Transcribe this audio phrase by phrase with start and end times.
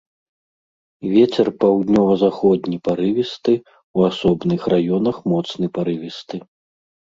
[1.15, 3.53] Вецер паўднёва-заходні парывісты,
[4.01, 6.35] у асобных раёнах моцны парывісты.